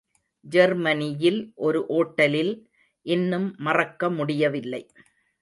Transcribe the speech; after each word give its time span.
ஜெர்மனியில் 0.45 1.51
ஒரு 1.55 1.79
ஓட்டலில் 1.89 2.53
இன்னும் 3.05 3.55
மறக்க 3.57 4.09
முடியவில்லை. 4.09 4.83